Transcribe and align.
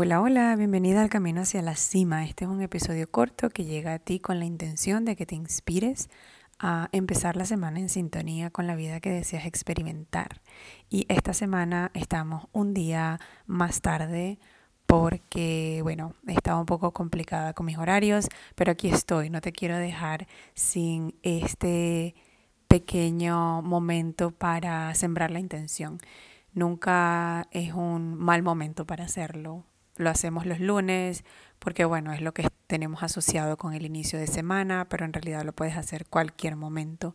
Hola, 0.00 0.20
hola, 0.20 0.54
bienvenida 0.54 1.02
al 1.02 1.08
Camino 1.08 1.40
hacia 1.40 1.60
la 1.60 1.74
Cima. 1.74 2.24
Este 2.24 2.44
es 2.44 2.50
un 2.52 2.62
episodio 2.62 3.10
corto 3.10 3.50
que 3.50 3.64
llega 3.64 3.94
a 3.94 3.98
ti 3.98 4.20
con 4.20 4.38
la 4.38 4.44
intención 4.44 5.04
de 5.04 5.16
que 5.16 5.26
te 5.26 5.34
inspires 5.34 6.08
a 6.60 6.88
empezar 6.92 7.34
la 7.34 7.44
semana 7.44 7.80
en 7.80 7.88
sintonía 7.88 8.50
con 8.50 8.68
la 8.68 8.76
vida 8.76 9.00
que 9.00 9.10
deseas 9.10 9.44
experimentar. 9.44 10.40
Y 10.88 11.04
esta 11.08 11.34
semana 11.34 11.90
estamos 11.94 12.46
un 12.52 12.74
día 12.74 13.18
más 13.48 13.80
tarde 13.80 14.38
porque, 14.86 15.80
bueno, 15.82 16.14
he 16.28 16.32
estado 16.34 16.60
un 16.60 16.66
poco 16.66 16.92
complicada 16.92 17.52
con 17.52 17.66
mis 17.66 17.76
horarios, 17.76 18.28
pero 18.54 18.70
aquí 18.70 18.90
estoy. 18.90 19.30
No 19.30 19.40
te 19.40 19.50
quiero 19.50 19.78
dejar 19.78 20.28
sin 20.54 21.16
este 21.24 22.14
pequeño 22.68 23.62
momento 23.62 24.30
para 24.30 24.94
sembrar 24.94 25.32
la 25.32 25.40
intención. 25.40 25.98
Nunca 26.54 27.48
es 27.50 27.72
un 27.72 28.14
mal 28.14 28.44
momento 28.44 28.86
para 28.86 29.02
hacerlo 29.02 29.64
lo 29.98 30.10
hacemos 30.10 30.46
los 30.46 30.60
lunes 30.60 31.24
porque 31.58 31.84
bueno, 31.84 32.12
es 32.12 32.20
lo 32.20 32.32
que 32.32 32.48
tenemos 32.66 33.02
asociado 33.02 33.56
con 33.56 33.74
el 33.74 33.84
inicio 33.84 34.18
de 34.18 34.26
semana, 34.26 34.86
pero 34.88 35.04
en 35.04 35.12
realidad 35.12 35.44
lo 35.44 35.52
puedes 35.52 35.76
hacer 35.76 36.06
cualquier 36.06 36.56
momento. 36.56 37.14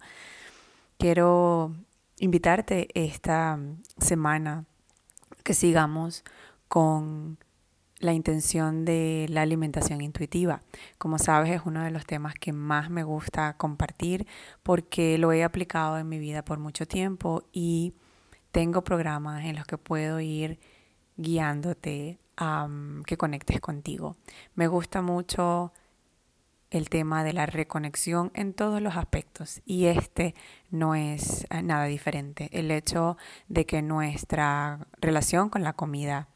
Quiero 0.98 1.74
invitarte 2.20 2.88
esta 2.94 3.60
semana 3.98 4.66
que 5.44 5.54
sigamos 5.54 6.24
con 6.68 7.38
la 8.00 8.14
intención 8.14 8.84
de 8.84 9.28
la 9.30 9.42
alimentación 9.42 10.02
intuitiva. 10.02 10.62
Como 10.98 11.18
sabes, 11.20 11.52
es 11.52 11.62
uno 11.66 11.84
de 11.84 11.92
los 11.92 12.06
temas 12.06 12.36
que 12.36 12.52
más 12.52 12.90
me 12.90 13.04
gusta 13.04 13.56
compartir 13.58 14.28
porque 14.62 15.18
lo 15.18 15.32
he 15.32 15.44
aplicado 15.44 15.98
en 15.98 16.10
mi 16.10 16.20
vida 16.20 16.44
por 16.44 16.60
mucho 16.60 16.86
tiempo 16.86 17.44
y 17.54 17.94
tengo 18.52 18.84
programas 18.84 19.46
en 19.46 19.56
los 19.56 19.66
que 19.66 19.78
puedo 19.78 20.20
ir 20.20 20.60
guiándote 21.16 22.20
que 23.06 23.18
conectes 23.18 23.62
contigo. 23.62 24.18
Me 24.56 24.68
gusta 24.68 25.02
mucho 25.02 25.72
el 26.74 26.90
tema 26.90 27.24
de 27.24 27.34
la 27.34 27.46
reconexión 27.46 28.32
en 28.34 28.54
todos 28.54 28.82
los 28.82 28.98
aspectos 28.98 29.62
y 29.64 29.86
este 29.86 30.34
no 30.72 30.96
es 30.96 31.46
eh, 31.52 31.62
nada 31.62 31.86
diferente. 31.86 32.50
El 32.52 32.72
hecho 32.72 33.16
de 33.48 33.66
que 33.66 33.84
nuestra 33.84 34.80
relación 35.00 35.50
con 35.50 35.62
la 35.62 35.74
comida 35.74 36.28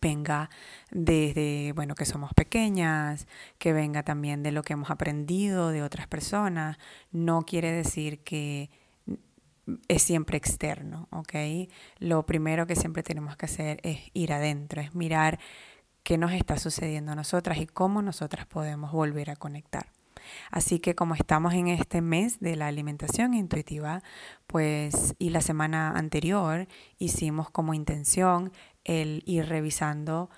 venga 0.00 0.48
desde, 0.90 1.72
bueno, 1.74 1.94
que 1.94 2.06
somos 2.06 2.32
pequeñas, 2.32 3.26
que 3.58 3.74
venga 3.74 4.02
también 4.02 4.42
de 4.42 4.50
lo 4.50 4.62
que 4.62 4.72
hemos 4.72 4.90
aprendido 4.90 5.68
de 5.68 5.82
otras 5.82 6.06
personas, 6.06 6.78
no 7.12 7.42
quiere 7.42 7.70
decir 7.70 8.20
que 8.20 8.70
es 9.88 10.02
siempre 10.02 10.36
externo, 10.36 11.08
¿ok? 11.10 11.34
Lo 11.98 12.26
primero 12.26 12.66
que 12.66 12.76
siempre 12.76 13.02
tenemos 13.02 13.36
que 13.36 13.46
hacer 13.46 13.80
es 13.82 14.00
ir 14.14 14.32
adentro, 14.32 14.80
es 14.80 14.94
mirar 14.94 15.38
qué 16.02 16.18
nos 16.18 16.32
está 16.32 16.58
sucediendo 16.58 17.12
a 17.12 17.14
nosotras 17.14 17.58
y 17.58 17.66
cómo 17.66 18.02
nosotras 18.02 18.46
podemos 18.46 18.92
volver 18.92 19.30
a 19.30 19.36
conectar. 19.36 19.86
Así 20.50 20.78
que 20.80 20.94
como 20.94 21.14
estamos 21.14 21.54
en 21.54 21.68
este 21.68 22.00
mes 22.00 22.40
de 22.40 22.56
la 22.56 22.66
alimentación 22.66 23.34
intuitiva, 23.34 24.02
pues 24.46 25.14
y 25.18 25.30
la 25.30 25.40
semana 25.40 25.90
anterior 25.90 26.68
hicimos 26.98 27.50
como 27.50 27.74
intención 27.74 28.52
el 28.84 29.22
ir 29.26 29.46
revisando 29.46 30.30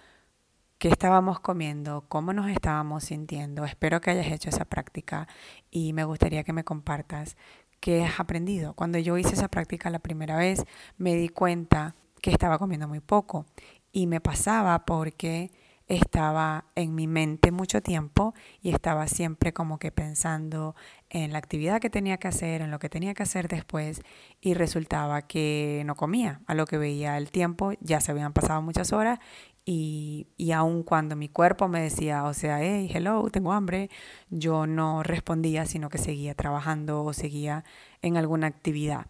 qué 0.79 0.89
estábamos 0.89 1.39
comiendo, 1.39 2.07
cómo 2.09 2.33
nos 2.33 2.51
estábamos 2.51 3.05
sintiendo. 3.05 3.65
Espero 3.65 4.01
que 4.01 4.11
hayas 4.11 4.27
hecho 4.33 4.49
esa 4.49 4.65
práctica 4.65 5.29
y 5.71 5.93
me 5.93 6.05
gustaría 6.05 6.43
que 6.43 6.53
me 6.53 6.65
compartas 6.65 7.37
¿Qué 7.83 8.05
has 8.05 8.21
aprendido. 8.21 8.75
Cuando 8.75 9.01
yo 9.01 9.19
hice 9.19 9.35
esa 9.35 9.49
práctica 9.49 9.91
la 9.91 9.99
primera 9.99 10.37
vez, 10.37 10.63
me 10.99 11.17
di 11.17 11.29
cuenta 11.29 11.97
que 12.21 12.31
estaba 12.31 12.57
comiendo 12.57 12.87
muy 12.87 13.01
poco 13.01 13.45
y 13.91 14.07
me 14.07 14.21
pasaba 14.21 14.85
porque 14.85 15.51
estaba 15.89 16.67
en 16.77 16.95
mi 16.95 17.09
mente 17.09 17.51
mucho 17.51 17.83
tiempo 17.83 18.35
y 18.63 18.71
estaba 18.71 19.09
siempre 19.09 19.53
como 19.53 19.81
que 19.81 19.91
pensando 19.91 20.77
en 21.11 21.33
la 21.33 21.39
actividad 21.39 21.81
que 21.81 21.91
tenía 21.91 22.19
que 22.19 22.29
hacer, 22.29 22.63
en 22.63 22.71
lo 22.71 22.79
que 22.79 22.89
tenía 22.89 23.15
que 23.15 23.25
hacer 23.25 23.49
después 23.49 24.01
y 24.41 24.55
resultaba 24.55 25.23
que 25.23 25.83
no 25.85 25.97
comía. 25.97 26.41
A 26.47 26.55
lo 26.55 26.67
que 26.67 26.79
veía 26.79 27.19
el 27.19 27.33
tiempo, 27.33 27.73
ya 27.81 28.01
se 28.01 28.13
habían 28.13 28.33
pasado 28.33 28.63
muchas 28.63 28.93
horas 28.93 29.19
y, 29.65 30.27
y 30.37 30.53
aun 30.53 30.83
cuando 30.83 31.17
mi 31.17 31.29
cuerpo 31.29 31.69
me 31.69 31.81
decía, 31.83 32.25
o 32.25 32.35
sea, 32.35 32.63
hey, 32.63 32.91
hello, 32.93 33.29
tengo 33.31 33.53
hambre, 33.53 33.91
yo 34.31 34.67
no 34.67 35.03
respondía, 35.03 35.67
sino 35.67 35.89
que 35.89 35.99
seguía 35.99 36.35
trabajando 36.35 37.05
o 37.05 37.13
seguía 37.13 37.65
en 38.03 38.17
alguna 38.17 38.49
actividad. 38.49 39.07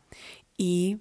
Y 0.56 1.00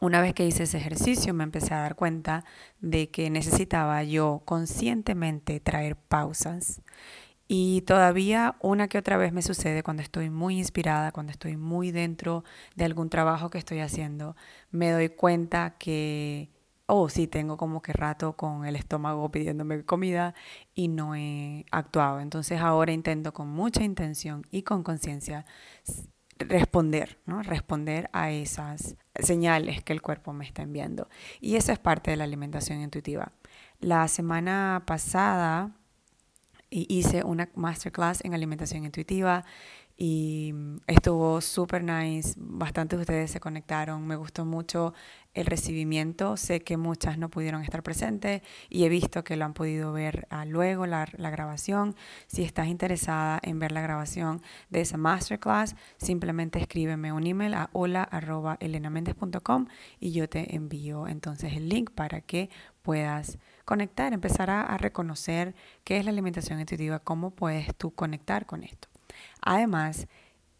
una 0.00 0.20
vez 0.20 0.34
que 0.34 0.46
hice 0.46 0.62
ese 0.64 0.78
ejercicio 0.78 1.34
me 1.34 1.44
empecé 1.44 1.74
a 1.74 1.80
dar 1.80 1.94
cuenta 1.94 2.44
de 2.80 3.10
que 3.10 3.30
necesitaba 3.30 4.02
yo 4.02 4.42
conscientemente 4.44 5.60
traer 5.60 5.96
pausas. 5.96 6.82
Y 7.48 7.82
todavía 7.82 8.56
una 8.60 8.88
que 8.88 8.98
otra 8.98 9.16
vez 9.16 9.32
me 9.32 9.42
sucede 9.42 9.82
cuando 9.82 10.02
estoy 10.02 10.30
muy 10.30 10.58
inspirada, 10.58 11.12
cuando 11.12 11.32
estoy 11.32 11.56
muy 11.56 11.90
dentro 11.90 12.44
de 12.76 12.84
algún 12.84 13.10
trabajo 13.10 13.50
que 13.50 13.58
estoy 13.58 13.80
haciendo, 13.80 14.36
me 14.70 14.90
doy 14.90 15.08
cuenta 15.08 15.74
que 15.78 16.48
oh, 16.90 17.08
sí, 17.08 17.26
tengo 17.26 17.56
como 17.56 17.82
que 17.82 17.92
rato 17.92 18.36
con 18.36 18.66
el 18.66 18.76
estómago 18.76 19.30
pidiéndome 19.30 19.84
comida 19.84 20.34
y 20.74 20.88
no 20.88 21.14
he 21.14 21.64
actuado. 21.70 22.20
Entonces 22.20 22.60
ahora 22.60 22.92
intento 22.92 23.32
con 23.32 23.48
mucha 23.48 23.82
intención 23.82 24.44
y 24.50 24.62
con 24.62 24.82
conciencia 24.82 25.46
responder, 26.38 27.18
¿no? 27.26 27.42
Responder 27.42 28.08
a 28.12 28.30
esas 28.30 28.96
señales 29.14 29.82
que 29.82 29.92
el 29.92 30.02
cuerpo 30.02 30.32
me 30.32 30.44
está 30.44 30.62
enviando. 30.62 31.08
Y 31.40 31.56
eso 31.56 31.72
es 31.72 31.78
parte 31.78 32.10
de 32.10 32.16
la 32.16 32.24
alimentación 32.24 32.80
intuitiva. 32.80 33.32
La 33.78 34.08
semana 34.08 34.84
pasada 34.86 35.76
hice 36.70 37.24
una 37.24 37.50
masterclass 37.54 38.24
en 38.24 38.34
alimentación 38.34 38.84
intuitiva 38.84 39.44
y 40.02 40.54
estuvo 40.86 41.42
súper 41.42 41.84
nice, 41.84 42.32
bastantes 42.38 42.98
de 42.98 43.02
ustedes 43.02 43.30
se 43.30 43.38
conectaron, 43.38 44.06
me 44.06 44.16
gustó 44.16 44.46
mucho 44.46 44.94
el 45.34 45.44
recibimiento, 45.44 46.38
sé 46.38 46.60
que 46.60 46.78
muchas 46.78 47.18
no 47.18 47.28
pudieron 47.28 47.62
estar 47.62 47.82
presentes 47.82 48.40
y 48.70 48.84
he 48.84 48.88
visto 48.88 49.22
que 49.24 49.36
lo 49.36 49.44
han 49.44 49.52
podido 49.52 49.92
ver 49.92 50.26
ah, 50.30 50.46
luego 50.46 50.86
la, 50.86 51.06
la, 51.18 51.28
grabación. 51.28 51.96
Si 52.28 52.42
estás 52.42 52.68
interesada 52.68 53.40
en 53.42 53.58
ver 53.58 53.72
la 53.72 53.82
grabación 53.82 54.40
de 54.70 54.80
esa 54.80 54.96
masterclass, 54.96 55.76
simplemente 55.98 56.58
escríbeme 56.58 57.12
un 57.12 57.26
email 57.26 57.52
a 57.52 57.68
hola.elenamendez.com 57.74 59.66
y 60.00 60.12
yo 60.12 60.30
te 60.30 60.56
envío 60.56 61.08
entonces 61.08 61.52
el 61.52 61.68
link 61.68 61.90
para 61.90 62.22
que 62.22 62.48
puedas 62.80 63.38
conectar, 63.66 64.14
empezar 64.14 64.48
a, 64.48 64.62
a 64.62 64.78
reconocer 64.78 65.54
qué 65.84 65.98
es 65.98 66.06
la 66.06 66.10
alimentación 66.10 66.58
intuitiva, 66.58 67.00
cómo 67.00 67.32
puedes 67.32 67.76
tú 67.76 67.90
conectar 67.90 68.46
con 68.46 68.64
esto. 68.64 68.89
Además, 69.40 70.06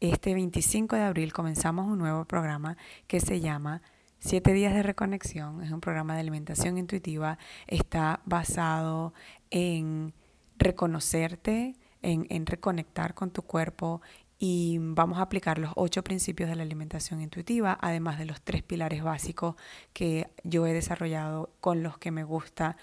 este 0.00 0.34
25 0.34 0.96
de 0.96 1.02
abril 1.02 1.32
comenzamos 1.32 1.86
un 1.86 1.98
nuevo 1.98 2.24
programa 2.24 2.76
que 3.06 3.20
se 3.20 3.40
llama 3.40 3.82
Siete 4.18 4.52
días 4.52 4.74
de 4.74 4.82
reconexión. 4.82 5.62
Es 5.62 5.70
un 5.70 5.80
programa 5.80 6.14
de 6.14 6.20
alimentación 6.20 6.76
intuitiva. 6.76 7.38
Está 7.66 8.20
basado 8.26 9.14
en 9.50 10.12
reconocerte, 10.58 11.74
en, 12.02 12.26
en 12.28 12.44
reconectar 12.44 13.14
con 13.14 13.30
tu 13.30 13.42
cuerpo 13.42 14.02
y 14.38 14.78
vamos 14.78 15.18
a 15.18 15.22
aplicar 15.22 15.58
los 15.58 15.72
ocho 15.76 16.02
principios 16.02 16.48
de 16.48 16.56
la 16.56 16.62
alimentación 16.62 17.20
intuitiva, 17.20 17.78
además 17.80 18.18
de 18.18 18.24
los 18.24 18.40
tres 18.40 18.62
pilares 18.62 19.02
básicos 19.02 19.54
que 19.92 20.28
yo 20.44 20.66
he 20.66 20.72
desarrollado 20.72 21.50
con 21.60 21.82
los 21.82 21.98
que 21.98 22.10
me 22.10 22.24
gusta 22.24 22.78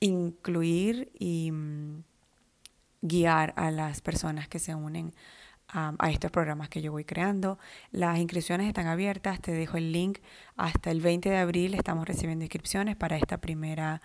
incluir 0.00 1.12
y 1.18 1.50
mm, 1.52 2.02
guiar 3.02 3.52
a 3.56 3.70
las 3.70 4.00
personas 4.00 4.48
que 4.48 4.58
se 4.58 4.74
unen 4.74 5.12
a, 5.68 6.10
estos 6.10 6.30
programas 6.30 6.68
que 6.68 6.82
yo 6.82 6.92
voy 6.92 7.04
creando. 7.04 7.58
Las 7.90 8.18
inscripciones 8.18 8.68
están 8.68 8.86
abiertas, 8.86 9.40
te 9.40 9.52
dejo 9.52 9.76
el 9.76 9.92
link. 9.92 10.18
Hasta 10.56 10.90
el 10.90 11.00
20 11.00 11.30
de 11.30 11.38
abril 11.38 11.74
estamos 11.74 12.06
recibiendo 12.06 12.44
inscripciones 12.44 12.96
para 12.96 13.16
esta 13.16 13.38
primera, 13.38 14.02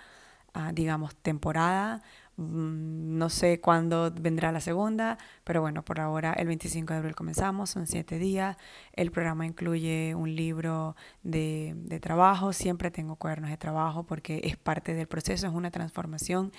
ah, 0.53 0.71
digamos, 0.73 1.15
temporada. 1.15 2.01
Mm, 2.37 3.17
no 3.17 3.29
sé 3.29 3.59
cuándo 3.59 4.11
vendrá 4.11 4.51
la 4.51 4.61
segunda, 4.61 5.17
pero 5.43 5.61
bueno, 5.61 5.83
por 5.83 5.99
ahora 5.99 6.33
el 6.33 6.45
25 6.47 6.93
de 6.93 6.99
abril 6.99 7.15
comenzamos, 7.15 7.71
son 7.71 7.87
siete 7.87 8.19
días. 8.19 8.57
El 8.93 9.11
programa 9.11 9.45
incluye 9.47 10.13
un 10.15 10.35
libro 10.35 10.95
de, 11.23 11.73
de 11.75 11.99
trabajo, 11.99 12.53
siempre 12.53 12.91
tengo 12.91 13.15
cuadernos 13.15 13.49
de 13.49 13.57
trabajo 13.57 14.03
porque 14.05 14.41
es 14.43 14.55
parte 14.55 14.93
del 14.93 15.07
proceso, 15.07 15.47
es 15.47 15.53
una 15.53 15.71
transformación. 15.71 16.51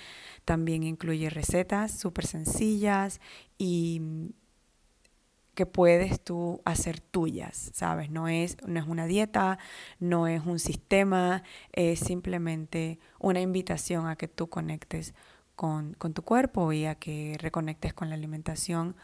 También 0.45 0.83
incluye 0.83 1.29
recetas 1.29 1.97
súper 1.97 2.25
sencillas 2.25 3.21
y 3.57 4.01
que 5.59 5.65
puedes 5.65 6.21
tú 6.23 6.61
hacer 6.63 7.01
tuyas, 7.01 7.71
¿sabes? 7.73 8.09
No 8.09 8.29
es, 8.29 8.55
no 8.65 8.79
es 8.79 8.87
una 8.87 9.07
dieta, 9.07 9.59
no 9.99 10.27
es 10.27 10.45
un 10.45 10.57
sistema, 10.57 11.43
es 11.73 11.99
simplemente 11.99 12.97
una 13.19 13.41
invitación 13.41 14.07
a 14.07 14.15
que 14.15 14.29
tú 14.29 14.47
conectes 14.47 15.13
con, 15.59 16.13
tu 16.13 16.21
cuerpo 16.21 16.71
y 16.71 16.85
a 16.85 16.95
que 16.95 17.35
reconectes 17.37 17.93
con 17.93 18.07
la 18.07 18.15
alimentación 18.15 18.95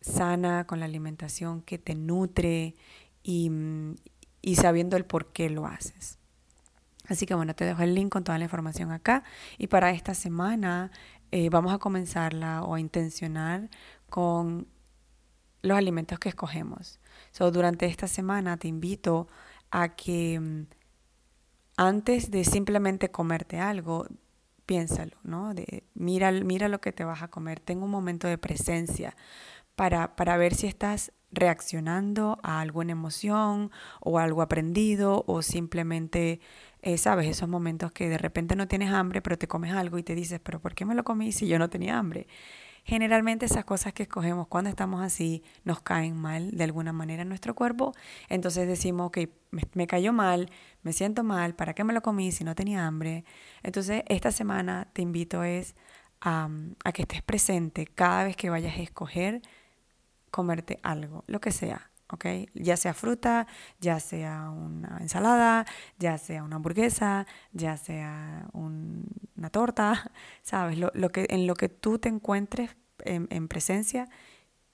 sana, 0.00 0.64
con 0.64 0.78
la 0.78 0.86
alimentación 0.86 1.60
que 1.60 1.76
te 1.76 1.96
nutre 1.96 2.76
y, 3.24 3.50
y 4.42 4.54
sabiendo 4.54 4.96
el 4.96 5.04
por 5.04 5.32
qué 5.32 5.50
lo 5.50 5.66
haces. 5.66 6.20
Así 7.08 7.26
que 7.26 7.34
bueno, 7.34 7.56
te 7.56 7.64
dejo 7.64 7.82
el 7.82 7.96
link 7.96 8.12
con 8.12 8.22
toda 8.22 8.38
la 8.38 8.44
información 8.44 8.92
acá. 8.92 9.24
Y 9.58 9.66
para 9.66 9.90
esta 9.90 10.14
semana 10.14 10.92
eh, 11.32 11.50
vamos 11.50 11.74
a 11.74 11.78
comenzarla 11.78 12.62
o 12.62 12.76
a 12.76 12.80
intencionar 12.80 13.70
con 14.08 14.68
los 15.62 15.76
alimentos 15.76 16.20
que 16.20 16.28
escogemos. 16.28 17.00
So, 17.32 17.50
durante 17.50 17.86
esta 17.86 18.06
semana 18.06 18.56
te 18.56 18.68
invito 18.68 19.26
a 19.72 19.96
que 19.96 20.38
mm, 20.38 20.66
antes 21.76 22.30
de 22.30 22.44
simplemente 22.44 23.10
comerte 23.10 23.58
algo, 23.58 24.06
piénsalo, 24.70 25.16
¿no? 25.24 25.52
De, 25.52 25.82
mira, 25.94 26.30
mira 26.30 26.68
lo 26.68 26.80
que 26.80 26.92
te 26.92 27.02
vas 27.02 27.22
a 27.22 27.28
comer. 27.28 27.58
Tengo 27.58 27.86
un 27.86 27.90
momento 27.90 28.28
de 28.28 28.38
presencia 28.38 29.16
para, 29.74 30.14
para 30.14 30.36
ver 30.36 30.54
si 30.54 30.68
estás 30.68 31.12
reaccionando 31.32 32.38
a 32.44 32.60
alguna 32.60 32.92
emoción 32.92 33.72
o 34.00 34.20
algo 34.20 34.42
aprendido 34.42 35.24
o 35.26 35.42
simplemente, 35.42 36.40
eh, 36.82 36.98
sabes, 36.98 37.26
esos 37.26 37.48
momentos 37.48 37.90
que 37.90 38.08
de 38.08 38.16
repente 38.16 38.54
no 38.54 38.68
tienes 38.68 38.92
hambre, 38.92 39.20
pero 39.20 39.36
te 39.36 39.48
comes 39.48 39.72
algo 39.72 39.98
y 39.98 40.04
te 40.04 40.14
dices, 40.14 40.38
pero 40.40 40.60
¿por 40.60 40.76
qué 40.76 40.84
me 40.84 40.94
lo 40.94 41.02
comí 41.02 41.32
si 41.32 41.48
yo 41.48 41.58
no 41.58 41.68
tenía 41.68 41.98
hambre? 41.98 42.28
Generalmente 42.90 43.46
esas 43.46 43.64
cosas 43.64 43.92
que 43.92 44.02
escogemos 44.02 44.48
cuando 44.48 44.68
estamos 44.68 45.00
así 45.00 45.44
nos 45.62 45.80
caen 45.80 46.16
mal 46.16 46.50
de 46.50 46.64
alguna 46.64 46.92
manera 46.92 47.22
en 47.22 47.28
nuestro 47.28 47.54
cuerpo. 47.54 47.94
Entonces 48.28 48.66
decimos, 48.66 49.06
ok, 49.06 49.18
me, 49.74 49.86
cayó 49.86 50.12
mal, 50.12 50.50
me 50.82 50.92
siento 50.92 51.22
mal, 51.22 51.54
¿para 51.54 51.72
qué 51.72 51.84
me 51.84 51.92
lo 51.92 52.02
comí 52.02 52.32
si 52.32 52.42
no 52.42 52.56
tenía 52.56 52.88
hambre? 52.88 53.24
Entonces 53.62 54.02
esta 54.08 54.32
semana 54.32 54.88
te 54.92 55.02
invito 55.02 55.44
es 55.44 55.76
a, 56.20 56.48
a 56.82 56.90
que 56.90 57.02
estés 57.02 57.22
presente 57.22 57.86
cada 57.86 58.24
vez 58.24 58.34
que 58.34 58.50
vayas 58.50 58.76
a 58.76 58.82
escoger 58.82 59.40
comerte 60.32 60.80
algo, 60.82 61.22
lo 61.28 61.40
que 61.40 61.52
sea, 61.52 61.92
¿ok? 62.12 62.26
Ya 62.54 62.76
sea 62.76 62.94
fruta, 62.94 63.46
ya 63.80 64.00
sea 64.00 64.50
una 64.50 64.98
ensalada, 65.00 65.66
ya 65.98 66.18
sea 66.18 66.42
una 66.44 66.56
hamburguesa, 66.56 67.26
ya 67.52 67.76
sea 67.76 68.48
una 68.52 69.50
torta, 69.50 70.10
¿sabes? 70.42 70.78
Lo, 70.78 71.10
que, 71.10 71.26
en 71.30 71.46
lo 71.46 71.54
que 71.54 71.68
tú 71.68 71.98
te 71.98 72.08
encuentres 72.08 72.76
en, 73.04 73.48
presencia 73.48 74.08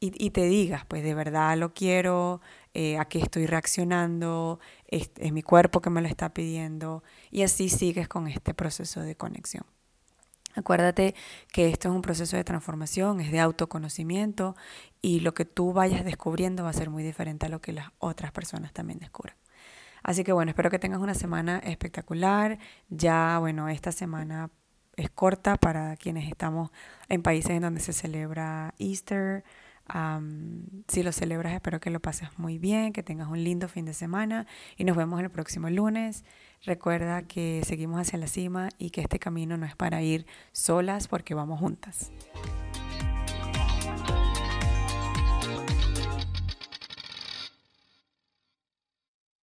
y, 0.01 0.31
te 0.31 0.45
digas, 0.45 0.85
pues 0.87 1.03
de 1.03 1.15
verdad 1.15 1.57
lo 1.57 1.73
quiero, 1.73 2.41
eh, 2.75 2.99
a 2.99 3.07
estoy 3.11 3.47
reaccionando, 3.47 4.61
es 4.89 5.11
mi 5.33 5.43
cuerpo 5.43 5.81
que 5.81 5.91
me 5.91 6.03
lo 6.03 6.09
está 6.09 6.35
pidiendo 6.35 7.03
y 7.31 7.43
así 7.43 7.69
sigues 7.69 8.09
con 8.09 8.29
este 8.29 8.55
proceso 8.55 9.01
de 9.01 9.17
conexión. 9.17 9.65
Acuérdate 10.57 11.15
que 11.53 11.69
esto 11.69 11.89
es 11.89 11.95
un 11.95 12.03
proceso 12.03 12.37
de 12.37 12.45
transformación, 12.45 13.21
es 13.21 13.31
de 13.31 13.41
autoconocimiento 13.41 14.57
y 15.03 15.21
lo 15.21 15.35
que 15.35 15.45
tú 15.45 15.73
vayas 15.73 16.05
descubriendo 16.05 16.65
va 16.65 16.71
a 16.71 16.73
ser 16.73 16.91
muy 16.91 17.03
diferente 17.03 17.47
a 17.47 17.49
lo 17.49 17.61
que 17.61 17.73
las 17.73 17.91
otras 17.99 18.33
personas 18.33 18.73
también 18.73 18.99
descubran. 18.99 19.37
Así 20.03 20.25
que 20.25 20.33
bueno, 20.33 20.51
espero 20.51 20.71
que 20.71 20.79
tengas 20.79 21.01
una 21.01 21.15
semana 21.15 21.59
espectacular. 21.59 22.59
Ya, 22.89 23.39
bueno, 23.39 23.69
esta 23.69 23.93
semana 23.93 24.51
es 24.97 25.11
corta 25.11 25.57
para 25.57 25.97
quienes 25.97 26.29
estamos 26.29 26.71
en 27.09 27.23
países 27.23 27.51
en 27.51 27.63
donde 27.63 27.81
se 27.81 27.93
celebra 27.93 28.75
Easter 28.79 29.45
si 30.89 31.03
lo 31.03 31.13
celebras, 31.13 31.55
espero 31.55 31.81
que 31.81 31.91
lo 31.91 32.01
pases 32.01 32.29
muy 32.39 32.59
bien, 32.59 32.93
que 32.93 33.03
tengas 33.03 33.29
un 33.29 33.43
lindo 33.43 33.69
fin 33.69 33.85
de 33.85 33.95
semana 33.95 34.47
y 34.77 34.85
nos 34.85 34.97
vemos 34.97 35.21
el 35.21 35.31
próximo 35.31 35.71
lunes. 35.71 36.25
Recuerda 36.65 37.23
que 37.23 37.63
seguimos 37.65 38.01
hacia 38.01 38.19
la 38.19 38.27
cima 38.27 38.69
y 38.79 38.91
que 38.91 39.01
este 39.01 39.19
camino 39.19 39.57
no 39.57 39.67
es 39.67 39.77
para 39.77 40.03
ir 40.03 40.27
solas 40.53 41.09
porque 41.09 41.35
vamos 41.35 41.61
juntas. 41.61 42.11